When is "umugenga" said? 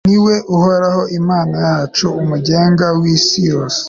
2.21-2.85